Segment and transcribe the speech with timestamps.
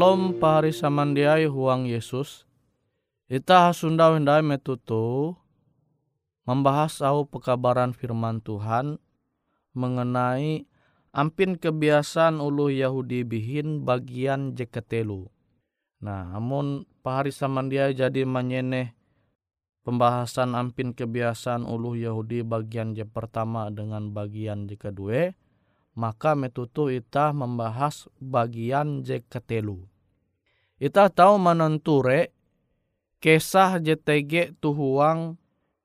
[0.00, 2.48] Shalom pahari samandiai huang Yesus.
[3.28, 5.36] Ita hasundau hendai metutu
[6.48, 8.96] membahas au pekabaran firman Tuhan
[9.76, 10.64] mengenai
[11.12, 15.28] ampin kebiasaan ulu Yahudi bihin bagian jeketelu.
[16.00, 18.96] Nah, amun pahari samandiai jadi menyeneh
[19.84, 25.36] pembahasan ampin kebiasaan ulu Yahudi bagian je pertama dengan bagian je kedua,
[26.00, 29.84] maka metutu ita membahas bagian je ketelu.
[30.80, 32.32] Ita tahu menenture
[33.20, 35.36] kisah JTG tuhuang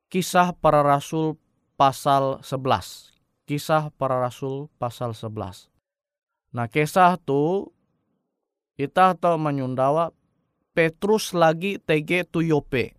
[0.08, 1.36] kisah para rasul
[1.76, 3.12] pasal 11.
[3.44, 5.68] Kisah para rasul pasal 11.
[6.56, 7.76] Nah kisah tu
[8.80, 10.16] kita tahu menyundawa
[10.72, 12.96] Petrus lagi TG tu Yope.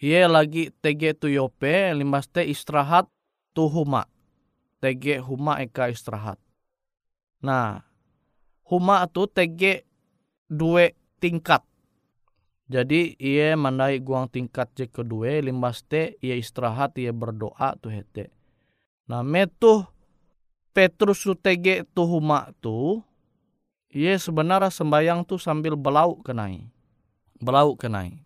[0.00, 1.92] Ia lagi TG tu Yope,
[2.32, 3.08] te istirahat
[3.56, 3.68] tu
[4.78, 6.38] TG huma eka istirahat.
[7.42, 7.82] Nah,
[8.66, 9.82] huma tu TG
[10.48, 11.62] dua tingkat.
[12.68, 18.28] Jadi ia mandai guang tingkat je kedua limbas te ia istirahat ia berdoa tu hete.
[19.08, 19.88] Nah metu
[20.76, 23.00] Petrus tu tege tu huma tu
[23.88, 26.68] ia sebenarnya sembayang tu sambil belau kenai.
[27.40, 28.20] Belau kenai.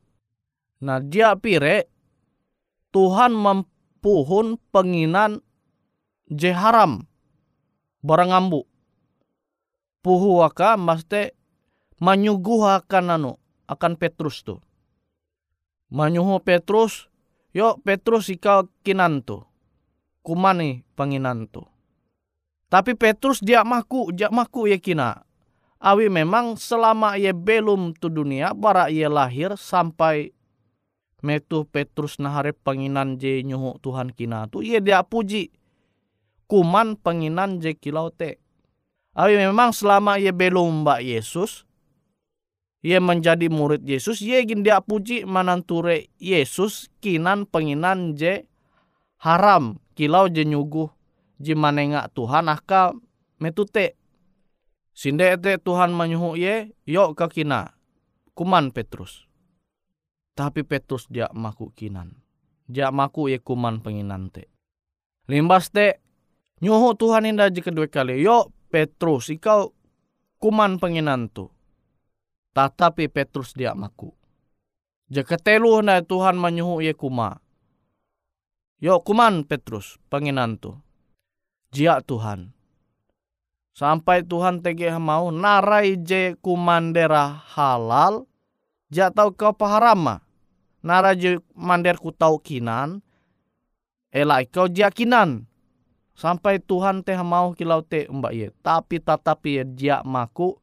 [0.82, 1.87] Nah dia pire
[2.90, 5.38] Tuhan mempuhun penginan
[6.32, 7.05] je haram
[8.00, 8.64] barang ambu.
[10.02, 11.38] Puhu waka maste
[12.02, 13.32] manyuguhakan anu
[13.70, 14.58] akan Petrus tu.
[15.93, 17.12] Manyuhu Petrus,
[17.52, 19.44] yo Petrus ikau kinan tu.
[20.25, 21.62] Kumani penginan tu.
[22.73, 25.29] Tapi Petrus dia maku, dia maku ya kina.
[25.82, 30.32] Awi memang selama ia belum tu dunia, bara ia lahir sampai
[31.20, 35.52] metu Petrus nahare penginan je nyuhu Tuhan kina tu, ia dia puji.
[36.52, 38.37] Kuman penginan je kilau te.
[39.16, 41.64] Awi memang selama ia belum mbak Yesus,
[42.84, 48.44] ia menjadi murid Yesus, ia ingin dia puji mananture Yesus kinan penginan je
[49.25, 50.93] haram kilau je nyuguh
[51.40, 52.93] je manenga Tuhan aka
[53.40, 53.96] metute.
[54.93, 57.72] Sinde te Tuhan menyuhu ye, yuk ke kina.
[58.37, 59.25] Kuman Petrus.
[60.37, 62.12] Tapi Petrus dia maku kinan.
[62.69, 64.52] Dia maku ye kuman penginan te.
[65.32, 66.01] Limbas te,
[66.62, 68.22] nyuhu Tuhan indah je kedua kali.
[68.22, 69.74] Yuk Petrus, ikau
[70.38, 71.52] kuman penginan tu
[72.52, 74.12] tetapi Petrus dia maku.
[75.12, 77.40] Jika telu na Tuhan menyuhu ye kuma.
[78.80, 80.76] Yo kuman Petrus penginan tu.
[81.72, 82.52] Jia Tuhan.
[83.72, 88.28] Sampai Tuhan tege mau narai je kumandera halal.
[88.92, 90.20] Jia tau kau paharama.
[90.84, 93.00] Narai je mander ku tau kinan.
[94.12, 95.48] Elai kau jia kinan.
[96.12, 98.48] Sampai Tuhan teh mau kilau te mbak ye.
[98.60, 100.60] Tapi tetapi ye jia maku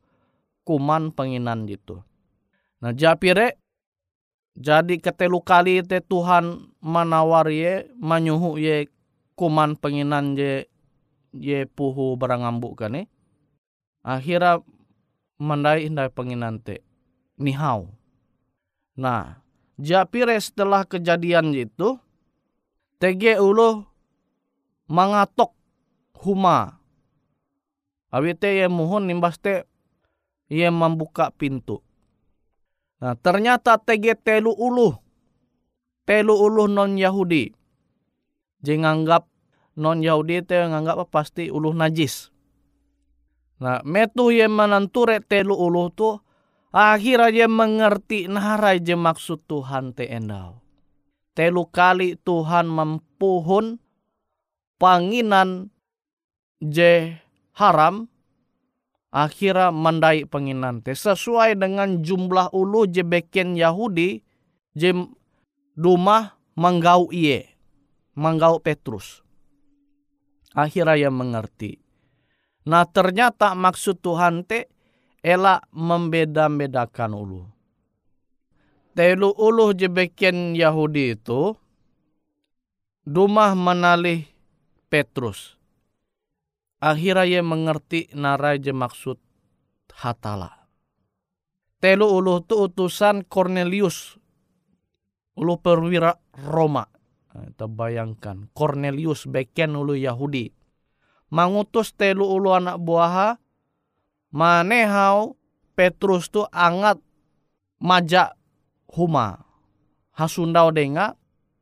[0.61, 2.05] kuman penginan gitu.
[2.79, 3.57] Nah japire
[4.53, 8.85] jadi ketelu kali te Tuhan menawar ye menyuhu ye
[9.33, 10.69] kuman penginan ye
[11.33, 13.09] ye puhu berangambu kan eh.
[14.05, 14.61] Akhirnya
[15.41, 16.85] mandai indai penginan te
[17.41, 17.89] nihau.
[19.01, 19.41] Nah
[19.81, 21.97] japire setelah kejadian itu
[23.01, 23.88] TG ulu
[24.89, 25.53] mangatok
[26.25, 26.81] huma.
[28.09, 29.69] Awite ye muhun nimbas te
[30.49, 31.85] ia membuka pintu.
[32.99, 34.97] Nah, ternyata TG telu uluh.
[36.03, 37.53] Telu uluh non Yahudi.
[38.59, 39.29] Jadi nganggap
[39.77, 42.33] non Yahudi itu nganggap pasti uluh najis.
[43.61, 46.17] Nah, metu yang menanture telu uluh tu
[46.73, 50.59] akhirnya dia mengerti narai je maksud Tuhan te endau.
[51.37, 53.79] Telu kali Tuhan mempuhun
[54.79, 55.69] panginan
[56.63, 57.13] je
[57.53, 58.07] haram
[59.11, 60.81] akhirnya mandai penginan.
[60.81, 64.23] Te sesuai dengan jumlah ulu jebeken Yahudi
[64.73, 65.11] jem
[65.75, 67.59] rumah menggau iye
[68.19, 69.23] menggau Petrus.
[70.51, 71.79] Akhirnya ia mengerti.
[72.67, 74.67] Nah ternyata maksud Tuhan te
[75.23, 77.41] elak membeda-bedakan ulu.
[78.93, 81.55] Telu ulu jebeken Yahudi itu
[83.07, 84.27] rumah menalih
[84.89, 85.59] Petrus
[86.79, 89.19] akhirnya ia mengerti naraja maksud
[89.99, 90.67] hatala.
[91.79, 94.19] Telu ulu tu utusan Cornelius.
[95.39, 96.83] Ulu perwira Roma.
[97.31, 98.51] Nah, kita bayangkan.
[98.51, 100.51] Cornelius beken ulu Yahudi.
[101.31, 103.39] Mangutus telu ulu anak buaha.
[104.35, 105.39] Manehau
[105.75, 106.99] Petrus tu angat
[107.79, 108.35] majak
[108.91, 109.47] huma.
[110.11, 111.15] Hasundau denga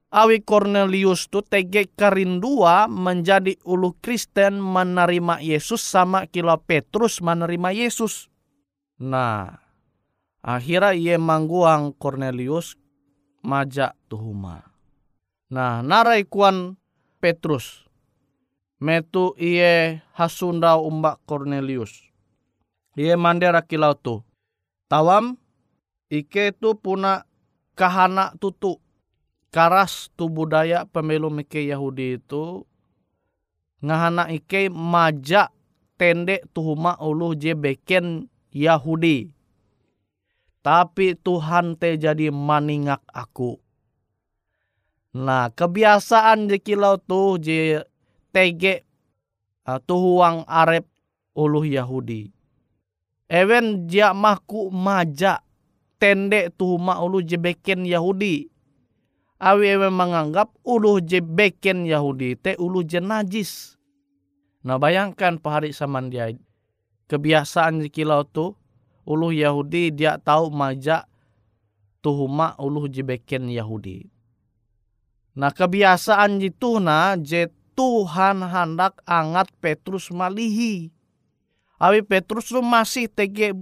[0.07, 8.31] Awi Cornelius tu tege karindua menjadi ulu Kristen menerima Yesus sama kilo Petrus menerima Yesus.
[9.03, 9.59] Nah,
[10.39, 12.79] akhirnya ia mangguang Cornelius
[13.43, 14.63] majak tuhuma.
[15.51, 16.79] Nah, narai kuan
[17.19, 17.83] Petrus.
[18.79, 22.07] Metu iye hasunda umbak Cornelius.
[22.95, 24.23] Iye mandera kilau tu.
[24.87, 25.35] Tawam,
[26.07, 27.27] ike tu puna
[27.75, 28.79] kahana tutu
[29.51, 32.67] karas tu budaya pemilu Mike Yahudi itu
[33.81, 35.53] ngahana ike majak
[35.97, 39.33] tende tuhuma ulu je beken Yahudi.
[40.61, 43.55] Tapi Tuhan te jadi maningak aku.
[45.15, 47.81] Nah kebiasaan je kilau tu je
[48.35, 48.83] tege
[49.63, 50.83] uh, tuhuang arep
[51.33, 52.29] ulu Yahudi.
[53.31, 55.39] Ewen dia mahku majak
[55.97, 58.56] tende tuhuma ulu je beken Yahudi
[59.37, 63.77] awi ewe menganggap ulu je beken Yahudi te ulu je najis.
[64.65, 66.33] Nah bayangkan pahari saman dia
[67.07, 68.57] kebiasaan kilau tu
[69.07, 71.07] ulu Yahudi dia tahu majak
[72.03, 74.07] tuhuma uluh jebeken Yahudi.
[75.37, 80.89] Nah kebiasaan itu na je Tuhan hendak angat Petrus malihi.
[81.77, 83.53] Awi Petrus tu masih tege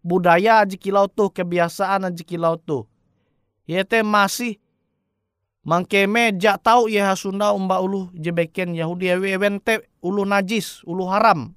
[0.00, 2.88] budaya aji kilau tu kebiasaan aji kilau tu.
[3.68, 4.56] Yete masih
[5.68, 11.52] mangkeme jak tahu ya Sunda umba ulu jebeken Yahudi awi evente ulu najis ulu haram.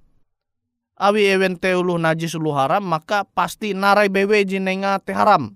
[0.99, 5.55] Awi evente ulu najis ulu haram maka pasti narai bewe jinenga te haram.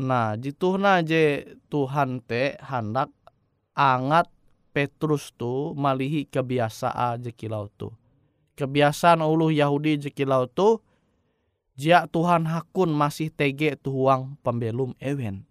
[0.00, 3.12] Nah jitu na je Tuhan te hendak
[3.76, 4.32] angat
[4.74, 7.94] Petrus tu malihi kebiasaan jekilau tu.
[8.58, 10.82] Kebiasaan ulu Yahudi jekilau tu
[11.78, 15.46] jia Tuhan hakun masih tege tuhuang pembelum ewen.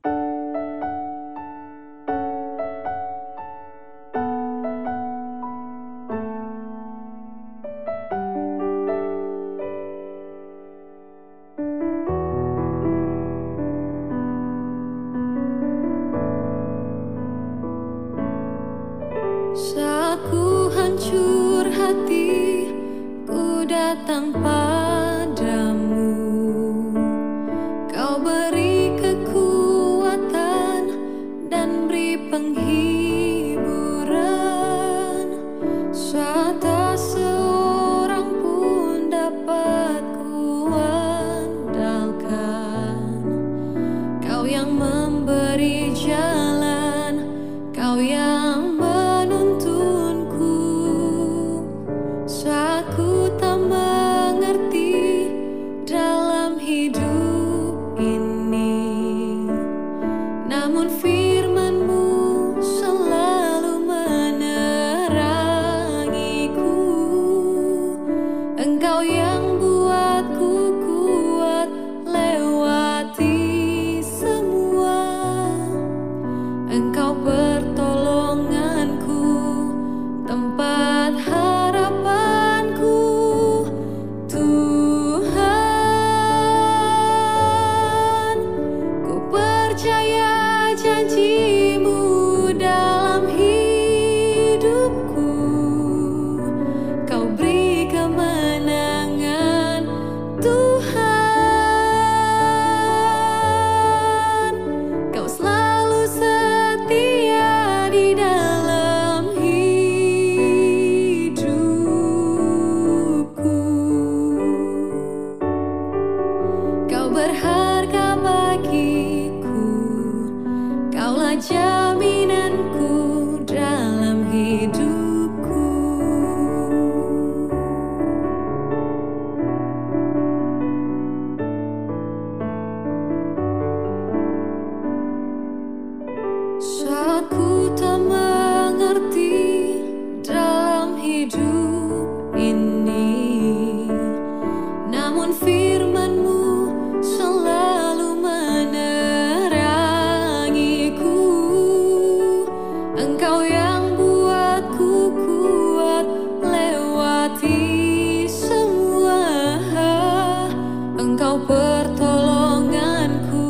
[162.74, 163.48] Janjimu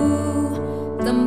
[1.01, 1.19] dalam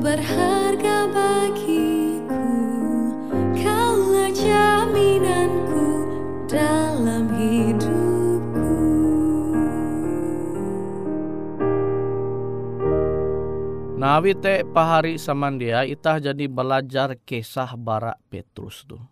[0.00, 2.48] berharga bagiku
[4.32, 5.84] jaminanku
[6.48, 8.72] dalam hidupku
[14.00, 19.04] Nawi te pahari samandia itah jadi belajar kisah bara Petrus tuh.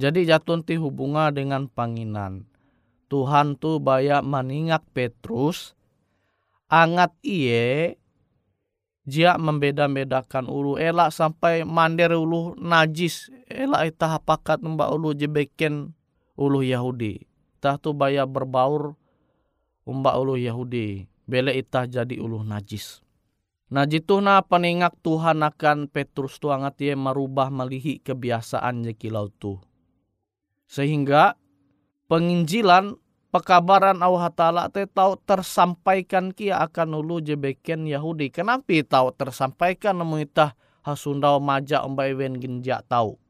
[0.00, 2.48] Jadi jatun ti hubunga dengan panginan.
[3.12, 5.76] Tuhan tu baya meningak Petrus
[6.72, 8.00] angat iye
[9.06, 15.94] jia membeda-bedakan ulu elak sampai mander ulu najis elak itah pakat mbak ulu jebeken
[16.34, 17.22] ulu Yahudi.
[17.56, 18.98] Itah tu baya berbaur
[19.86, 21.06] umbak ulu Yahudi.
[21.26, 23.02] Bele itah jadi ulu najis.
[23.66, 29.58] Nah jitu na peningak Tuhan akan Petrus tu angat ia merubah melihi kebiasaan kilau tu.
[30.70, 31.34] Sehingga
[32.06, 32.94] penginjilan
[33.36, 38.32] pekabaran Allah Ta'ala te tahu tersampaikan kia akan ulu jebeken Yahudi.
[38.32, 43.20] Kenapa tahu tersampaikan namun itah hasundau maja umbai wen genja tahu.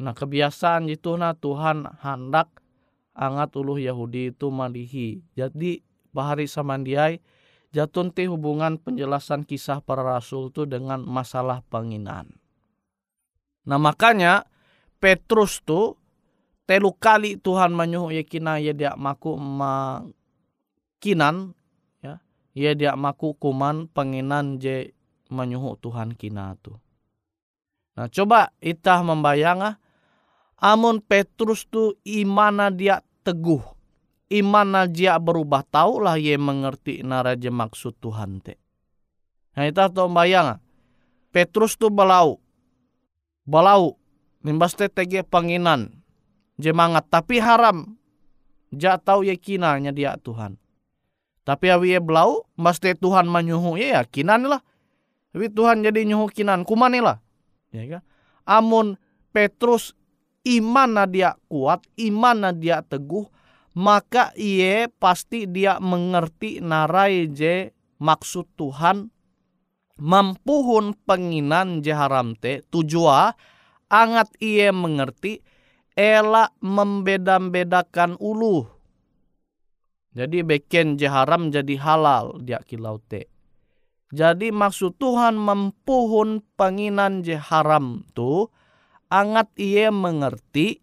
[0.00, 2.48] Nah kebiasaan itu na Tuhan hendak
[3.12, 5.20] angat ulu Yahudi itu malihi.
[5.36, 5.84] Jadi
[6.16, 7.20] bahari samandiai
[7.76, 12.40] jatun ti hubungan penjelasan kisah para rasul itu dengan masalah penginan.
[13.68, 14.48] Nah makanya
[14.96, 15.99] Petrus tuh
[16.70, 19.98] telu kali Tuhan menyuruh yakina ya dia maku makinan
[21.98, 22.22] ya
[22.54, 24.94] ya dia maku kuman penginan je
[25.34, 26.78] menyuruh Tuhan kina tu.
[27.98, 29.82] Nah coba itah membayang ah,
[30.62, 33.66] amun Petrus tu imana dia teguh
[34.30, 38.62] iman dia berubah tahu lah ye mengerti naraja maksud Tuhan te.
[39.58, 40.62] Nah itu tuh bayang
[41.34, 42.38] Petrus tu balau
[43.42, 43.98] balau
[44.46, 45.99] nimbas te tege panginan
[46.60, 47.96] jemangat tapi haram
[48.70, 50.60] ja tahu yakinannya dia Tuhan.
[51.42, 54.62] Tapi awi belau mas te Tuhan menyuhu ye yakinan lah.
[55.34, 57.18] Tapi Tuhan jadi nyuhu kinan kumane lah.
[57.74, 58.02] Ya kan?
[58.46, 58.98] Amun
[59.30, 59.94] Petrus
[60.42, 63.30] iman dia kuat, iman dia teguh,
[63.76, 67.70] maka ia pasti dia mengerti narai je
[68.02, 69.12] maksud Tuhan
[70.00, 73.36] mampuhun penginan je haram te tujua
[73.92, 75.44] angat ia mengerti
[75.98, 78.66] elak membeda-bedakan ulu
[80.14, 83.30] jadi beken je haram jadi halal dia kilau te
[84.10, 88.50] jadi maksud Tuhan mampuhun penginan je haram tu
[89.06, 90.82] angat ia mengerti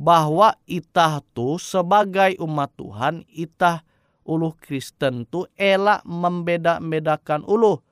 [0.00, 3.84] bahwa itah tu sebagai umat Tuhan itah
[4.24, 7.82] uluh Kristen tu elak membeda-bedakan uluh.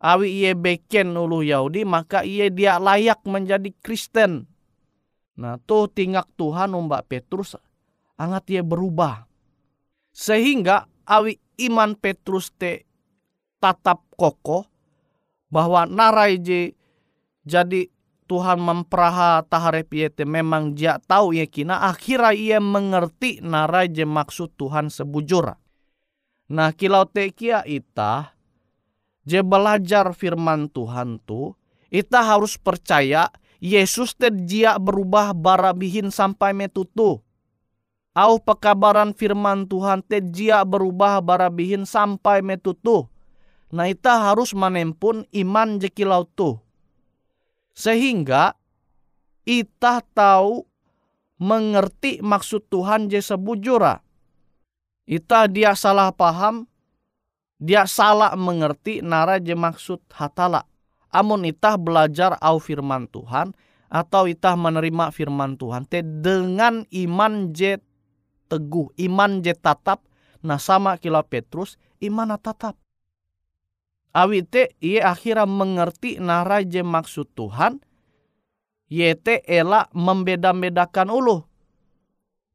[0.00, 4.49] Awi ia beken uluh Yahudi maka ia dia layak menjadi Kristen.
[5.40, 7.56] Nah tuh tingak Tuhan umbak Petrus
[8.20, 9.24] angat ia berubah.
[10.12, 12.84] Sehingga awi iman Petrus te
[13.56, 14.68] tatap kokoh
[15.48, 16.76] bahwa narai je
[17.48, 17.88] jadi
[18.28, 24.54] Tuhan memperaha taharep yete memang dia tahu ya kina akhirnya ia mengerti narai je maksud
[24.54, 25.56] Tuhan sebujur.
[26.52, 28.36] Nah kilau tekia ita
[29.24, 31.56] je belajar firman Tuhan tu
[31.90, 37.20] ita harus percaya Yesus te dia berubah barabihin sampai metutu.
[38.16, 43.06] Au pekabaran firman Tuhan te dia berubah barabihin sampai metutu.
[43.70, 46.58] Nah ita harus menempun iman je kilau tu
[47.80, 48.52] sehingga
[49.48, 50.68] kita tahu
[51.40, 54.04] mengerti maksud Tuhan je sebujura.
[55.08, 56.68] Ita dia salah paham,
[57.58, 60.69] dia salah mengerti nara je maksud hatala.
[61.10, 63.50] Amun itah belajar au firman Tuhan
[63.90, 67.82] atau itah menerima firman Tuhan te dengan iman je
[68.46, 70.06] teguh, iman je tatap,
[70.42, 72.78] nah sama kila Petrus, iman tatap.
[74.10, 77.78] Awite ia akhirnya mengerti naraje maksud Tuhan.
[78.90, 81.46] Yete ela membeda-bedakan ulu.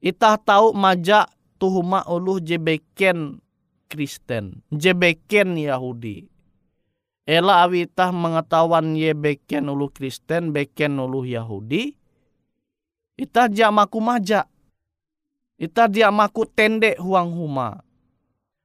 [0.03, 3.39] Itah tahu maja tuhuma ulu jebeken
[3.87, 6.34] Kristen, jebeken Yahudi.
[7.25, 11.97] Ela awitah mengetahuan ye beken ulu Kristen, beken ulu Yahudi.
[13.17, 14.45] Itah dia maku maja.
[15.57, 17.81] Itah dia maku tende huang huma.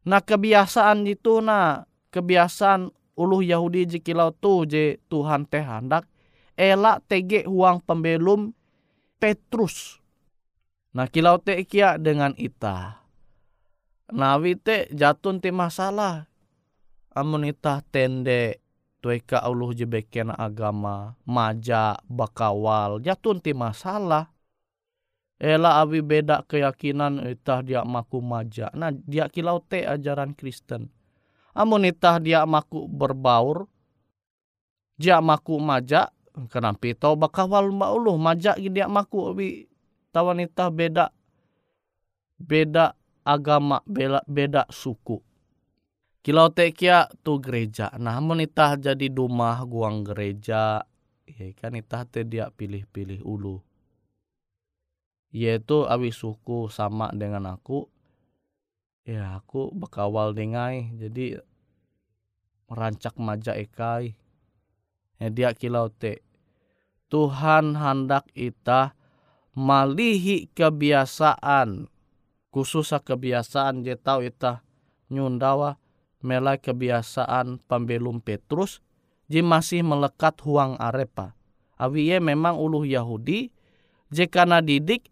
[0.05, 6.09] Nah kebiasaan itu nah kebiasaan uluh Yahudi jikilau tu je Tuhan teh hendak
[6.57, 8.57] elak tege huang pembelum
[9.21, 10.01] Petrus.
[10.97, 13.05] Nah kilau te kia dengan ita.
[14.11, 16.30] Nawi te jatun te masalah.
[17.17, 18.61] Amun itah tende
[19.01, 24.31] tuika uluh je beken agama maja bakawal jatun ti masalah
[25.41, 28.69] Ela abi beda keyakinan itah dia maku maja.
[28.77, 30.93] Nah dia kilau te ajaran Kristen.
[31.57, 33.65] Amun itah dia maku berbaur.
[35.01, 36.13] Dia maku maja.
[36.53, 39.49] Kenapa tau bakawal mbak uluh maja dia maku abi
[40.13, 41.09] tawan itah beda
[42.37, 42.93] beda
[43.25, 45.25] agama beda, beda suku.
[46.21, 47.89] Kilau te kia tu gereja.
[47.97, 50.85] Nah amun itah jadi dumah guang gereja.
[51.25, 53.65] Ya kan itah te dia pilih-pilih ulu.
[55.33, 57.89] Yaitu awi suku sama dengan aku.
[59.09, 60.93] Ya aku bekawal dengai.
[61.01, 61.41] Jadi
[62.69, 64.13] merancak maja ekai.
[65.17, 66.21] Ya dia kilau te
[67.09, 68.93] Tuhan hendak ita
[69.57, 71.89] malihi kebiasaan.
[72.53, 74.61] Khusus kebiasaan je tau ita
[75.09, 75.80] nyundawa
[76.21, 78.85] melai kebiasaan pembelum Petrus
[79.27, 81.37] ji masih melekat huang arepa
[81.81, 83.53] awi ye memang uluh Yahudi
[84.11, 85.09] jika didik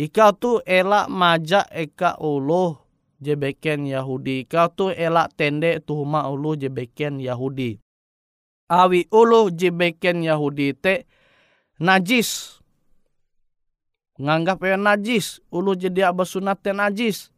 [0.00, 2.78] Ika tu elak maja eka ulu
[3.20, 4.48] jebeken Yahudi.
[4.48, 7.76] Ika tu elak tende tuhuma ulu jebeken Yahudi.
[8.70, 11.04] Awi ulu jebeken Yahudi te
[11.82, 12.62] najis.
[14.16, 15.44] Nganggap ya najis.
[15.52, 17.28] Ulu jadi abasunat te najis.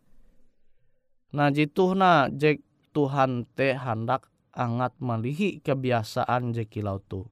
[1.32, 7.24] Jitu na jek Tuhan te hendak angat malihi kebiasaan jekilau tu.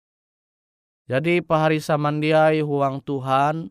[1.06, 3.68] Jadi pahari samandiai huang Tuhan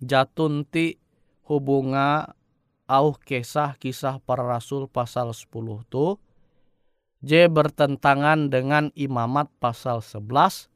[0.00, 0.96] jatun ti
[1.44, 2.32] hubunga
[2.88, 5.50] au kisah kisah para rasul pasal 10
[5.90, 6.16] tu
[7.20, 10.70] J bertentangan dengan imamat pasal 11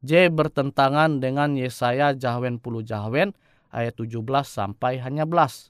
[0.00, 3.36] J bertentangan dengan Yesaya Jahwen puluh Jahwen
[3.68, 5.68] ayat 17 sampai hanya belas.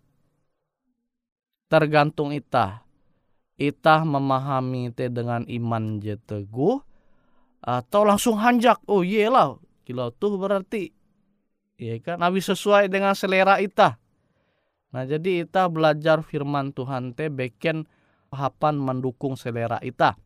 [1.67, 2.87] Tergantung itah.
[3.61, 6.81] Itah memahami te dengan iman je teguh
[7.61, 8.81] atau langsung hanjak.
[8.89, 10.97] Oh iyalah, kilau tuh berarti.
[11.77, 12.25] Ya kan?
[12.25, 14.01] Nabi sesuai dengan selera ita
[14.91, 17.87] nah jadi ita belajar firman Tuhan te beken
[18.35, 20.19] hapan mendukung selera ita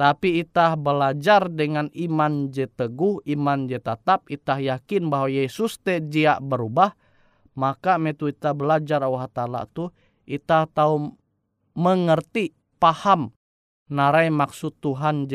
[0.00, 6.00] tapi ita belajar dengan iman je teguh iman je tetap ita yakin bahwa Yesus te
[6.00, 6.96] jia berubah
[7.52, 9.92] maka metu ita belajar Allah Ta'ala tu
[10.24, 11.12] ita tahu
[11.76, 13.36] mengerti paham
[13.92, 15.28] narai maksud Tuhan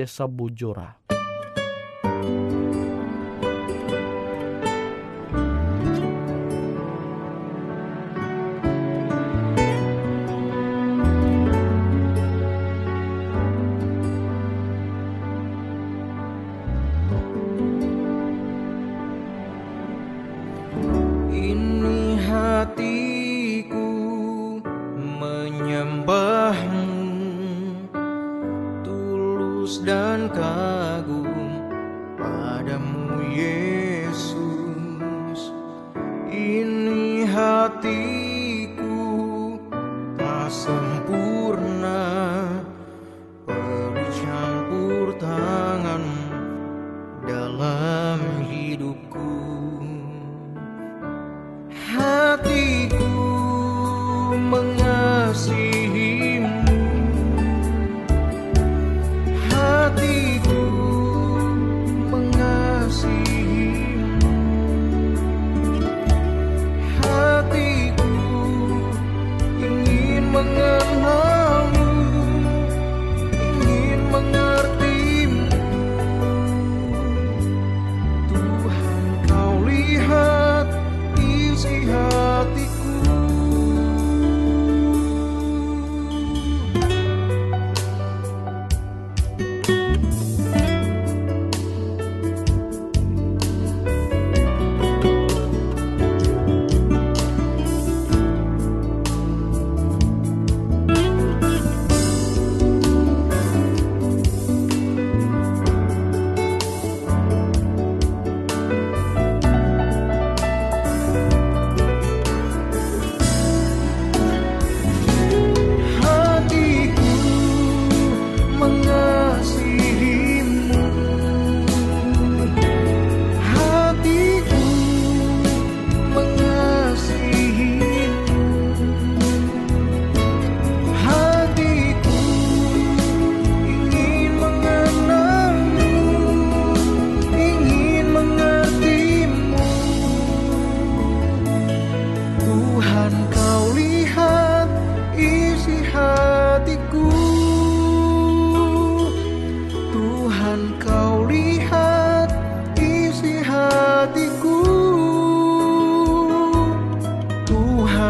[49.09, 49.54] 故。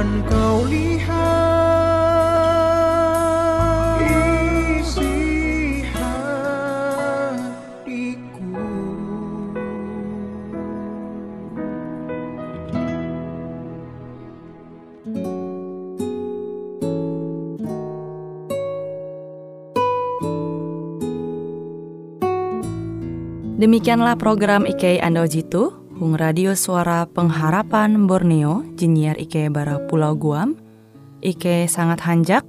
[0.06, 1.18] akan kau lihat
[4.78, 7.42] isi hatiku.
[23.58, 30.60] Demikianlah program IK Ando Jitu Hung Radio Suara Pengharapan Borneo, Jinnyar IK Bara Pulau Guam,
[31.24, 32.44] IK sangat hanjak,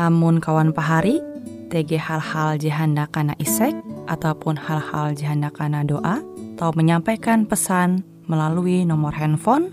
[0.00, 1.20] amun kawan pahari,
[1.68, 3.76] TG hal-hal jihanda kana isek,
[4.08, 6.24] ataupun hal-hal jihanda kana doa,
[6.56, 9.68] atau menyampaikan pesan melalui nomor handphone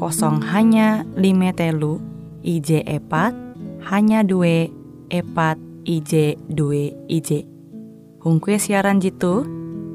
[0.00, 2.00] kosong hanya lima telu
[2.40, 3.36] IJ epat
[3.92, 4.72] hanya dua
[5.12, 7.44] epat IJ dua IJ.
[8.24, 9.44] Hung kue siaran jitu,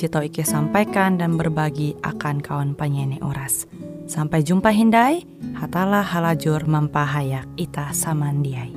[0.00, 3.68] Jito Ike sampaikan dan berbagi akan kawan penyanyi oras.
[4.08, 8.72] Sampai jumpa Hindai, hatalah halajur mempahayak ita samandiai.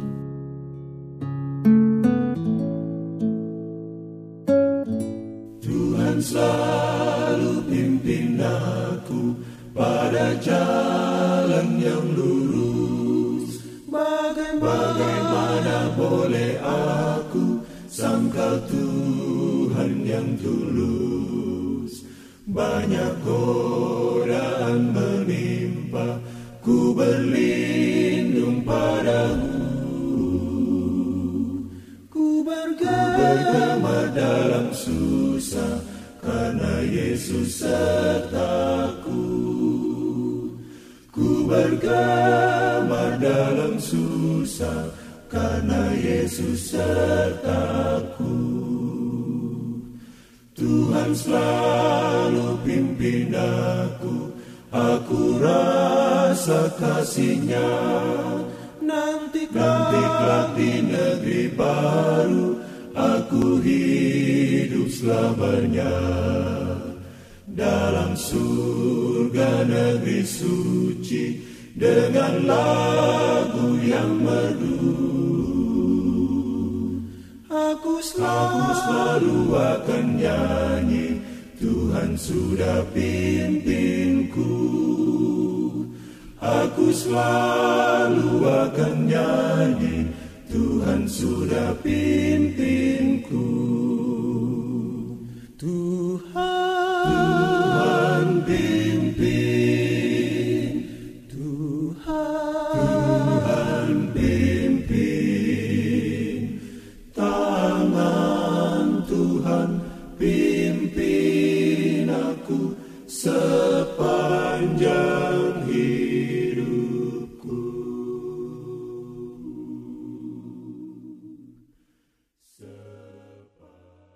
[5.64, 9.40] Tuhan selalu pimpin aku
[9.72, 13.64] pada jalan yang lurus.
[13.88, 22.08] Bagaimana, Bagaimana boleh aku sangkal Tuhan Tuhan yang tulus.
[22.48, 26.24] Banyak godaan menimpa
[26.64, 29.60] Ku berlindung padamu.
[32.08, 35.84] Ku bergema dalam susah
[36.24, 39.28] Karena Yesus sertaku.
[41.12, 44.88] Ku bergema dalam susah
[45.28, 48.03] Karena Yesus sertaku
[51.14, 54.34] selalu pimpin aku,
[54.74, 57.72] aku rasa kasihnya.
[58.84, 62.60] Nanti kelak di negeri baru,
[62.94, 65.96] aku hidup selamanya.
[67.54, 75.14] Dalam surga negeri suci, dengan lagu yang merdu.
[77.74, 81.18] Aku selalu, selalu akan nyanyi.
[81.58, 84.54] Tuhan sudah pimpinku.
[86.38, 90.06] Aku selalu akan nyanyi.
[90.54, 93.13] Tuhan sudah pimpinku